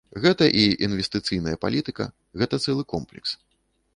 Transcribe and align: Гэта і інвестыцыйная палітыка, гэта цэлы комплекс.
Гэта 0.23 0.45
і 0.59 0.63
інвестыцыйная 0.87 1.53
палітыка, 1.65 2.09
гэта 2.43 2.55
цэлы 2.69 2.83
комплекс. 2.95 3.29